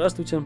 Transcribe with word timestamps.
Здравствуйте. 0.00 0.44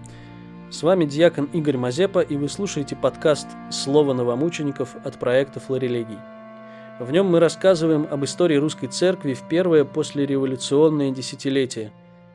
С 0.68 0.82
вами 0.82 1.04
диакон 1.04 1.44
Игорь 1.52 1.76
Мазепа, 1.76 2.18
и 2.18 2.36
вы 2.36 2.48
слушаете 2.48 2.96
подкаст 2.96 3.46
«Слово 3.70 4.12
новомучеников» 4.12 4.96
от 5.06 5.20
проекта 5.20 5.60
«Флорелегий». 5.60 6.18
В 6.98 7.12
нем 7.12 7.26
мы 7.26 7.38
рассказываем 7.38 8.04
об 8.10 8.24
истории 8.24 8.56
русской 8.56 8.88
церкви 8.88 9.32
в 9.32 9.48
первое 9.48 9.84
послереволюционное 9.84 11.12
десятилетие. 11.12 11.92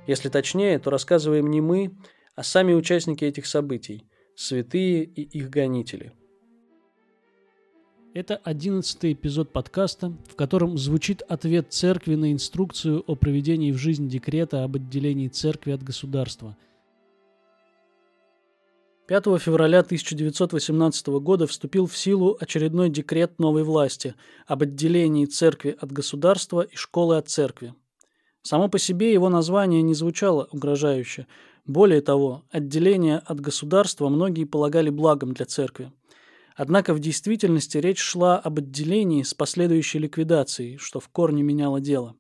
Если 0.07 0.29
точнее, 0.29 0.79
то 0.79 0.92
рассказываем 0.92 1.50
не 1.52 1.60
мы, 1.60 1.92
а 2.38 2.43
сами 2.43 2.74
участники 2.74 3.25
этих 3.25 3.47
событий– 3.47 4.06
святые 4.36 5.04
и 5.04 5.21
их 5.21 5.50
гонители. 5.50 6.14
Это 8.14 8.38
одиннадцатый 8.38 9.11
эпизод 9.11 9.51
подкаста, 9.51 10.14
в 10.29 10.38
котором 10.38 10.78
звучит 10.78 11.21
ответ 11.24 11.74
церкви 11.74 12.15
на 12.15 12.32
инструкцию 12.32 13.04
о 13.07 13.15
проведении 13.15 13.74
в 13.74 13.78
жизнь 13.78 14.07
декрета 14.07 14.64
об 14.64 14.78
отделении 14.78 15.28
церкви 15.28 15.71
от 15.71 15.83
государства– 15.83 16.56
5 19.09 19.39
февраля 19.39 19.79
1918 19.79 21.07
года 21.07 21.47
вступил 21.47 21.87
в 21.87 21.97
силу 21.97 22.37
очередной 22.39 22.91
декрет 22.91 23.39
новой 23.39 23.63
власти 23.63 24.13
об 24.45 24.61
отделении 24.61 25.25
церкви 25.25 25.75
от 25.82 25.91
государства 25.91 26.61
и 26.61 26.75
школы 26.75 27.18
от 27.18 27.27
церкви. 27.27 27.73
Само 28.43 28.69
по 28.69 28.77
себе 28.77 29.11
его 29.11 29.29
название 29.29 29.82
не 29.82 29.95
звучало 29.95 30.47
угрожающе. 30.51 31.25
Более 31.65 32.02
того, 32.02 32.44
отделение 32.52 33.17
от 33.17 33.39
государства 33.39 34.09
многие 34.09 34.44
полагали 34.44 34.91
благом 34.91 35.33
для 35.33 35.47
церкви. 35.47 35.91
Однако 36.55 36.94
в 36.94 36.99
действительности 36.99 37.80
речь 37.80 37.97
шла 37.97 38.38
об 38.38 38.59
отделении 38.59 39.23
с 39.23 39.33
последующей 39.33 39.97
ликвидацией, 39.97 40.77
что 40.77 40.99
в 40.99 41.09
корне 41.09 41.41
меняло 41.41 41.81
дело. 41.81 42.16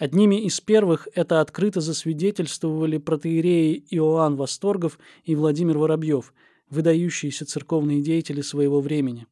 Одними 0.00 0.36
из 0.46 0.58
первых 0.62 1.08
это 1.14 1.42
открыто 1.42 1.82
засвидетельствовали 1.82 2.96
протеереи 2.96 3.84
Иоанн 3.90 4.34
Восторгов 4.34 4.98
и 5.24 5.34
Владимир 5.34 5.76
Воробьев, 5.76 6.32
выдающиеся 6.70 7.44
церковные 7.44 8.00
деятели 8.00 8.40
своего 8.40 8.80
времени. 8.80 9.26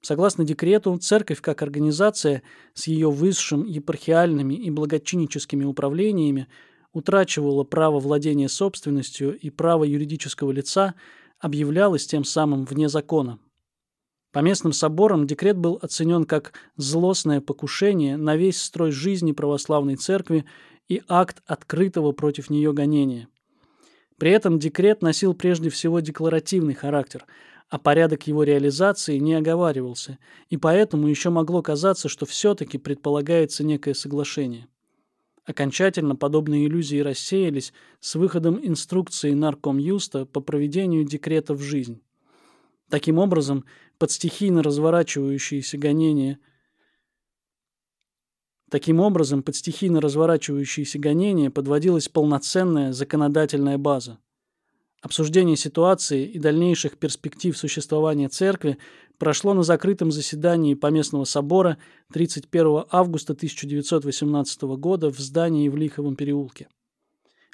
Согласно 0.00 0.44
декрету, 0.44 0.98
церковь 0.98 1.40
как 1.40 1.62
организация 1.62 2.42
с 2.72 2.88
ее 2.88 3.08
высшим 3.08 3.64
епархиальными 3.64 4.54
и 4.54 4.68
благочинническими 4.68 5.64
управлениями 5.64 6.48
утрачивала 6.92 7.62
право 7.62 8.00
владения 8.00 8.48
собственностью 8.48 9.38
и 9.38 9.48
право 9.48 9.84
юридического 9.84 10.50
лица, 10.50 10.94
объявлялась 11.38 12.04
тем 12.04 12.24
самым 12.24 12.64
вне 12.64 12.88
закона. 12.88 13.38
По 14.34 14.40
местным 14.40 14.72
соборам 14.72 15.28
декрет 15.28 15.56
был 15.56 15.78
оценен 15.80 16.24
как 16.24 16.54
злостное 16.76 17.40
покушение 17.40 18.16
на 18.16 18.34
весь 18.34 18.60
строй 18.60 18.90
жизни 18.90 19.30
православной 19.30 19.94
церкви 19.94 20.44
и 20.88 21.02
акт 21.06 21.40
открытого 21.46 22.10
против 22.10 22.50
нее 22.50 22.72
гонения. 22.72 23.28
При 24.18 24.32
этом 24.32 24.58
декрет 24.58 25.02
носил 25.02 25.34
прежде 25.34 25.70
всего 25.70 26.00
декларативный 26.00 26.74
характер, 26.74 27.26
а 27.68 27.78
порядок 27.78 28.26
его 28.26 28.42
реализации 28.42 29.18
не 29.18 29.34
оговаривался, 29.34 30.18
и 30.50 30.56
поэтому 30.56 31.06
еще 31.06 31.30
могло 31.30 31.62
казаться, 31.62 32.08
что 32.08 32.26
все-таки 32.26 32.76
предполагается 32.76 33.62
некое 33.62 33.94
соглашение. 33.94 34.66
Окончательно 35.44 36.16
подобные 36.16 36.66
иллюзии 36.66 36.98
рассеялись 36.98 37.72
с 38.00 38.16
выходом 38.16 38.58
инструкции 38.60 39.30
нарком 39.30 39.78
Юста 39.78 40.26
по 40.26 40.40
проведению 40.40 41.04
декрета 41.04 41.54
в 41.54 41.60
жизнь. 41.60 42.00
Таким 42.90 43.18
образом, 43.18 43.64
под 44.04 44.10
стихийно 44.10 44.62
разворачивающиеся 44.62 45.78
гонения 45.78 46.38
Таким 48.70 49.00
образом, 49.00 49.42
под 49.42 49.56
стихийно 49.56 49.98
разворачивающиеся 50.02 50.98
гонения 50.98 51.48
подводилась 51.50 52.10
полноценная 52.10 52.92
законодательная 52.92 53.78
база. 53.78 54.18
Обсуждение 55.00 55.56
ситуации 55.56 56.26
и 56.26 56.38
дальнейших 56.38 56.98
перспектив 56.98 57.56
существования 57.56 58.28
церкви 58.28 58.76
прошло 59.16 59.54
на 59.54 59.62
закрытом 59.62 60.12
заседании 60.12 60.74
Поместного 60.74 61.24
собора 61.24 61.78
31 62.12 62.84
августа 62.90 63.32
1918 63.32 64.62
года 64.76 65.10
в 65.10 65.18
здании 65.18 65.70
в 65.70 65.76
Лиховом 65.78 66.14
переулке. 66.14 66.68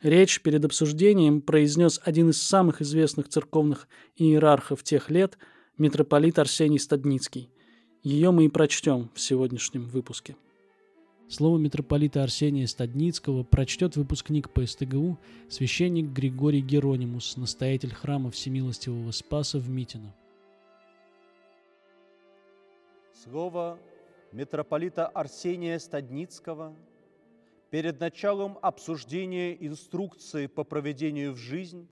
Речь 0.03 0.43
перед 0.43 0.65
обсуждением 0.65 1.43
произнес 1.43 2.01
один 2.03 2.31
из 2.31 2.43
самых 2.43 2.83
известных 2.83 3.29
церковных 3.29 3.87
иерархов 4.17 4.83
тех 4.83 5.11
лет– 5.11 5.39
митрополит 5.81 6.39
Арсений 6.39 6.79
Стадницкий. 6.79 7.49
Ее 8.03 8.33
мы 8.33 8.45
и 8.45 8.49
прочтем 8.51 9.11
в 9.15 9.21
сегодняшнем 9.21 9.87
выпуске. 9.87 10.37
Слово 11.27 11.57
митрополита 11.57 12.23
Арсения 12.23 12.67
Стадницкого 12.67 13.45
прочтет 13.45 13.97
выпускник 13.97 14.51
по 14.51 14.67
СТГУ 14.67 15.19
священник 15.49 16.11
Григорий 16.11 16.61
Геронимус, 16.61 17.39
настоятель 17.39 17.95
храма 17.95 18.31
Всемилостивого 18.31 19.11
Спаса 19.13 19.59
в 19.59 19.71
Митино. 19.71 20.15
Слово 23.15 23.79
митрополита 24.33 25.07
Арсения 25.07 25.79
Стадницкого 25.79 26.77
перед 27.71 27.99
началом 28.01 28.59
обсуждения 28.61 29.57
инструкции 29.67 30.47
по 30.47 30.63
проведению 30.63 31.33
в 31.33 31.39
жизнь 31.39 31.89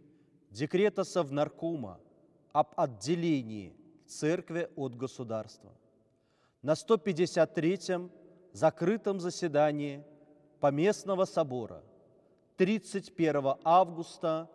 декрета 0.51 1.05
Совнаркома 1.05 1.99
об 2.53 2.75
отделении 2.77 3.78
церкви 4.09 4.69
от 4.77 4.97
государства. 4.97 5.71
На 6.63 6.75
153-м 6.75 8.11
закрытом 8.53 9.21
заседании 9.21 10.05
Поместного 10.61 11.25
собора 11.25 11.85
31 12.57 13.55
августа 13.63 14.51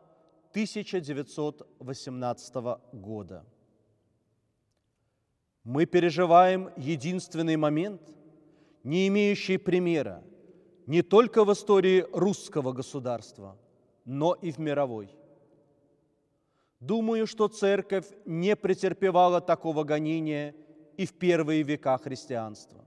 1918 0.52 2.56
года. 2.92 3.46
Мы 5.64 5.86
переживаем 5.86 6.72
единственный 6.76 7.56
момент, 7.56 8.02
не 8.84 9.08
имеющий 9.08 9.58
примера 9.58 10.22
не 10.88 11.02
только 11.02 11.46
в 11.46 11.54
истории 11.54 12.06
русского 12.12 12.74
государства, 12.74 13.58
но 14.04 14.34
и 14.34 14.52
в 14.52 14.58
мировой– 14.58 15.16
Думаю, 16.84 17.28
что 17.28 17.48
церковь 17.48 18.08
не 18.26 18.58
претерпевала 18.58 19.40
такого 19.40 19.86
гонения 19.86 20.54
и 20.98 21.06
в 21.06 21.14
первые 21.14 21.64
века 21.64 21.98
христианства. 21.98 22.84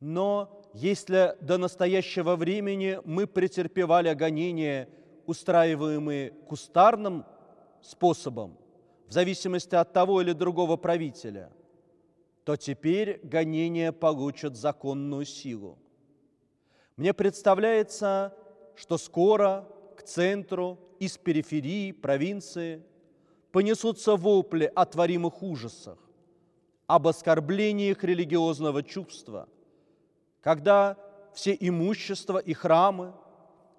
Но 0.00 0.60
если 0.74 1.36
до 1.40 1.58
настоящего 1.58 2.34
времени 2.34 2.98
мы 3.04 3.28
претерпевали 3.28 4.12
гонения, 4.14 4.88
устраиваемые 5.26 6.32
кустарным 6.48 7.24
способом, 7.82 8.58
в 9.06 9.12
зависимости 9.12 9.76
от 9.76 9.92
того 9.92 10.20
или 10.20 10.32
другого 10.32 10.76
правителя, 10.76 11.52
то 12.42 12.56
теперь 12.56 13.20
гонения 13.22 13.92
получат 13.92 14.56
законную 14.56 15.24
силу. 15.24 15.78
Мне 16.96 17.14
представляется, 17.14 18.34
что 18.74 18.98
скоро 18.98 19.68
к 19.96 20.02
центру 20.02 20.89
из 21.00 21.16
периферии, 21.16 21.92
провинции, 21.92 22.82
понесутся 23.50 24.16
вопли 24.16 24.70
о 24.72 24.84
творимых 24.84 25.42
ужасах, 25.42 25.98
об 26.86 27.08
оскорблениях 27.08 28.04
религиозного 28.04 28.82
чувства, 28.82 29.48
когда 30.42 30.96
все 31.34 31.56
имущества 31.58 32.38
и 32.38 32.52
храмы 32.52 33.14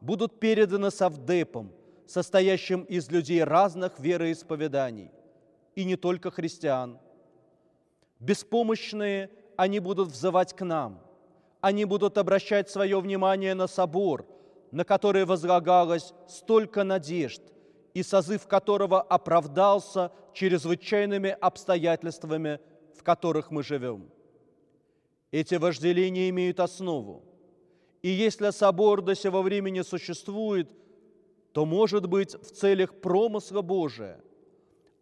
будут 0.01 0.39
переданы 0.39 0.89
совдепам, 0.89 1.71
состоящим 2.07 2.81
из 2.81 3.09
людей 3.09 3.43
разных 3.43 3.99
вероисповеданий, 3.99 5.11
и 5.75 5.85
не 5.85 5.95
только 5.95 6.31
христиан. 6.31 6.99
Беспомощные 8.19 9.29
они 9.55 9.79
будут 9.79 10.09
взывать 10.09 10.53
к 10.53 10.65
нам, 10.65 10.99
они 11.61 11.85
будут 11.85 12.17
обращать 12.17 12.69
свое 12.69 12.99
внимание 12.99 13.53
на 13.53 13.67
собор– 13.67 14.25
на 14.71 14.83
который 14.85 15.25
возлагалось 15.25 16.13
столько 16.27 16.83
надежд, 16.83 17.41
и 17.93 18.03
созыв 18.03 18.47
которого 18.47 19.01
оправдался 19.01 20.11
чрезвычайными 20.33 21.35
обстоятельствами, 21.41 22.59
в 22.97 23.03
которых 23.03 23.51
мы 23.51 23.63
живем. 23.63 24.09
Эти 25.31 25.55
вожделения 25.55 26.29
имеют 26.29 26.59
основу. 26.59 27.23
И 28.01 28.09
если 28.09 28.49
собор 28.51 29.01
до 29.01 29.13
сего 29.13 29.41
времени 29.41 29.81
существует, 29.81 30.69
то 31.51 31.65
может 31.65 32.07
быть 32.07 32.33
в 32.33 32.51
целях 32.51 32.95
промысла 33.01 33.61
Божия, 33.61 34.19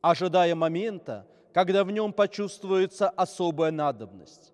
ожидая 0.01 0.55
момента, 0.55 1.27
когда 1.53 1.83
в 1.83 1.91
нем 1.91 2.11
почувствуется 2.11 3.09
особая 3.09 3.71
надобность. 3.71 4.53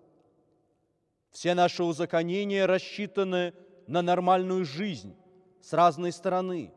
Все 1.30 1.54
наши 1.54 1.82
узаконения 1.82 2.66
рассчитаны 2.66 3.52
на 3.86 4.02
нормальную 4.02 4.64
жизнь 4.64 5.14
с 5.60 5.72
разной 5.72 6.12
стороны. 6.12 6.72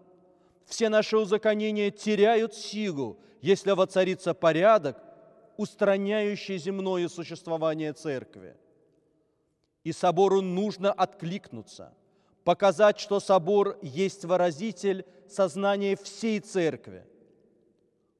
Все 0.65 0.89
наши 0.89 1.17
узаконения 1.17 1.91
теряют 1.91 2.53
силу, 2.53 3.19
если 3.41 3.71
воцарится 3.71 4.33
порядок, 4.33 4.97
устраняющий 5.57 6.57
земное 6.57 7.07
существование 7.07 7.93
церкви. 7.93 8.55
И 9.83 9.91
собору 9.91 10.41
нужно 10.41 10.91
откликнуться, 10.91 11.93
показать, 12.43 12.99
что 12.99 13.19
собор 13.19 13.77
есть 13.81 14.25
выразитель 14.25 15.05
сознания 15.27 15.95
всей 15.95 16.39
церкви. 16.39 17.05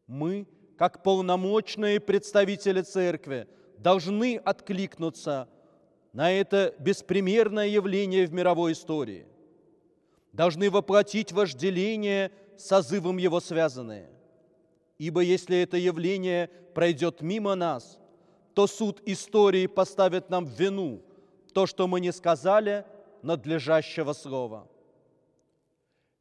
Мы, 0.08 0.48
как 0.78 1.04
полномочные 1.04 2.00
представители 2.00 2.82
церкви, 2.82 3.48
должны 3.78 4.38
откликнуться 4.38 5.48
на 6.14 6.32
это 6.32 6.74
беспримерное 6.80 7.68
явление 7.68 8.26
в 8.26 8.34
мировой 8.34 8.74
истории. 8.74 9.26
Должны 10.34 10.70
воплотить 10.70 11.32
вожделение 11.32 12.32
созывом 12.58 13.18
его 13.18 13.40
связанные. 13.40 14.10
Ибо 14.98 15.22
если 15.22 15.58
это 15.58 15.78
явление 15.78 16.50
пройдет 16.74 17.22
мимо 17.22 17.56
нас, 17.56 18.00
то 18.54 18.68
суд 18.68 19.02
истории 19.06 19.68
поставит 19.68 20.30
нам 20.30 20.46
в 20.46 20.60
вину 20.60 21.02
то, 21.54 21.66
что 21.66 21.88
мы 21.88 22.00
не 22.00 22.12
сказали 22.12 22.86
надлежащего 23.22 24.14
слова. 24.14 24.68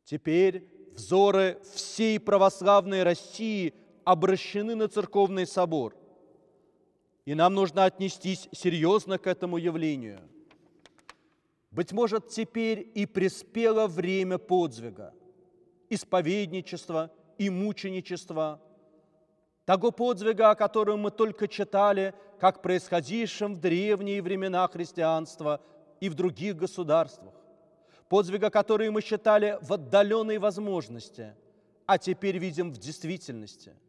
Теперь 0.05 0.69
взоры 0.95 1.59
всей 1.75 2.19
православной 2.19 3.03
России 3.03 3.75
обращены 4.05 4.75
на 4.75 4.89
церковный 4.89 5.47
собор. 5.47 5.95
И 7.29 7.35
нам 7.35 7.53
нужно 7.53 7.85
отнестись 7.85 8.49
серьезно 8.53 9.19
к 9.19 9.27
этому 9.27 9.59
явлению. 9.59 10.19
Быть 11.71 11.93
может, 11.93 12.29
теперь 12.29 12.91
и 12.95 13.05
приспело 13.05 13.87
время 13.87 14.39
подвига, 14.39 15.13
исповедничества 15.91 17.11
и 17.37 17.51
мученичества, 17.51 18.63
того 19.67 19.91
подвига, 19.91 20.53
о 20.53 20.55
котором 20.55 21.01
мы 21.01 21.11
только 21.11 21.49
читали, 21.49 22.15
как 22.41 22.63
происходившем 22.63 23.57
в 23.57 23.61
древние 23.61 24.23
времена 24.23 24.67
христианства 24.67 25.61
и 26.01 26.09
в 26.09 26.15
других 26.15 26.57
государствах, 26.57 27.35
подвига, 28.09 28.49
который 28.49 28.89
мы 28.89 29.03
считали 29.03 29.59
в 29.61 29.75
отдаленной 29.75 30.39
возможности, 30.39 31.35
а 31.85 31.99
теперь 31.99 32.39
видим 32.39 32.73
в 32.73 32.79
действительности– 32.79 33.75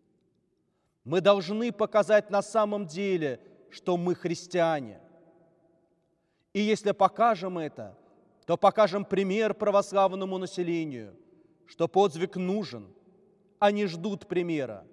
мы 1.03 1.21
должны 1.21 1.71
показать 1.71 2.29
на 2.29 2.41
самом 2.41 2.85
деле, 2.85 3.39
что 3.69 3.97
мы 3.97 4.15
христиане. 4.15 4.99
И 6.53 6.59
если 6.59 6.91
покажем 6.91 7.57
это, 7.57 7.97
то 8.45 8.57
покажем 8.57 9.05
пример 9.05 9.53
православному 9.53 10.37
населению, 10.37 11.15
что 11.67 11.87
подвиг 11.87 12.35
нужен. 12.35 12.87
Они 13.59 13.85
ждут 13.85 14.27
примера. 14.27 14.85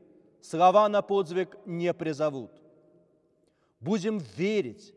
Слова 0.43 0.89
на 0.89 1.03
подвиг 1.03 1.57
не 1.65 1.93
призовут. 1.95 2.53
Будем 3.81 4.19
верить, 4.37 4.95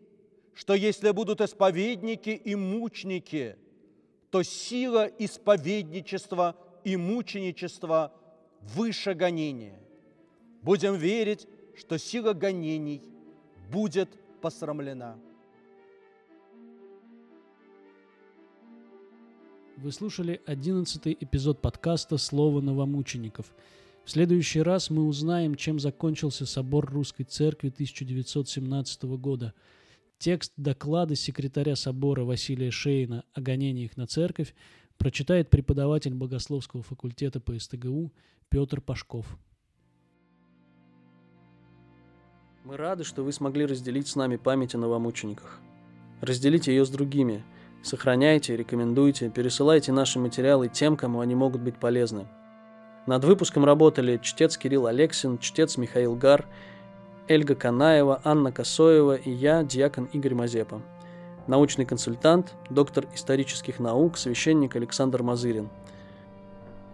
что 0.54 0.74
если 0.74 1.12
будут 1.12 1.42
исповедники 1.42 2.30
и 2.32 2.56
мученики, 2.56 3.58
то 4.30 4.44
сила 4.44 5.06
исповедничества 5.06 6.56
и 6.84 6.98
мученичества 6.98 8.14
выше 8.62 9.14
гонения– 9.14 9.80
Будем 10.62 10.96
верить, 10.96 11.48
что 11.78 11.98
сила 11.98 12.34
гонений 12.34 13.02
будет 13.72 14.10
посрамлена. 14.42 15.18
Вы 19.78 19.94
слушали 19.94 20.42
одиннадцатый 20.46 21.16
эпизод 21.18 21.62
подкаста 21.62 22.18
«Слово 22.18 22.60
новомучеников». 22.60 23.54
В 24.04 24.12
следующий 24.12 24.62
раз 24.62 24.90
мы 24.90 25.08
узнаем, 25.08 25.56
чем 25.56 25.80
закончился 25.80 26.46
собор 26.46 26.92
Русской 26.92 27.24
Церкви 27.24 27.70
1917 27.70 29.04
года. 29.04 29.54
Текст 30.18 30.52
доклада 30.58 31.16
секретаря 31.16 31.78
собора 31.78 32.26
Василия 32.26 32.72
Шейна 32.72 33.24
о 33.34 33.40
гонениях 33.40 33.96
на 33.96 34.08
церковь 34.08 34.54
прочитает 34.98 35.50
преподаватель 35.50 36.14
Богословского 36.14 36.84
факультета 36.84 37.40
по 37.40 37.58
СТГУ 37.58 38.12
Петр 38.50 38.82
Пашков. 38.82 39.40
Мы 42.70 42.78
рады, 42.78 43.04
что 43.04 43.24
вы 43.24 43.32
смогли 43.32 43.66
разделить 43.66 44.08
с 44.08 44.16
нами 44.16 44.36
память 44.36 44.76
о 44.76 44.78
новомучениках. 44.78 45.58
Разделите 46.22 46.72
ее 46.72 46.86
с 46.86 46.90
другими. 46.90 47.44
Сохраняйте, 47.82 48.56
рекомендуйте, 48.56 49.32
пересылайте 49.32 49.92
наши 49.92 50.20
материалы 50.20 50.68
тем, 50.68 50.96
кому 50.96 51.20
они 51.22 51.34
могут 51.34 51.64
быть 51.64 51.80
полезны. 51.80 52.28
Над 53.08 53.26
выпуском 53.26 53.66
работали 53.66 54.20
чтец 54.22 54.56
Кирилл 54.56 54.86
Алексин, 54.86 55.40
чтец 55.40 55.78
Михаил 55.78 56.16
Гар, 56.16 56.46
Эльга 57.28 57.56
Канаева, 57.56 58.22
Анна 58.24 58.52
Косоева 58.52 59.16
и 59.16 59.32
я, 59.32 59.64
диакон 59.64 60.06
Игорь 60.14 60.36
Мазепа. 60.36 60.80
Научный 61.48 61.86
консультант, 61.86 62.54
доктор 62.70 63.08
исторических 63.16 63.80
наук, 63.80 64.16
священник 64.16 64.76
Александр 64.76 65.24
Мазырин. 65.24 65.70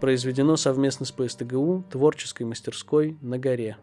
Произведено 0.00 0.56
совместно 0.56 1.04
с 1.04 1.12
ПСТГУ 1.12 1.84
творческой 1.90 2.44
мастерской 2.44 3.18
на 3.20 3.38
горе. 3.38 3.76